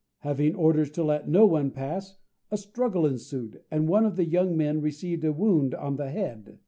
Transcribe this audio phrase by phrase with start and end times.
[0.21, 2.17] Having orders to let no one pass,
[2.49, 6.57] a struggle ensued, and one of the young men received a wound on the head.